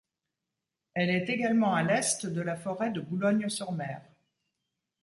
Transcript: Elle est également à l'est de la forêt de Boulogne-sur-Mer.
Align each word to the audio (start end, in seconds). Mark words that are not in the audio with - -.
Elle 0.95 1.11
est 1.11 1.29
également 1.29 1.75
à 1.75 1.83
l'est 1.83 2.25
de 2.25 2.41
la 2.41 2.55
forêt 2.55 2.89
de 2.89 3.01
Boulogne-sur-Mer. 3.01 4.01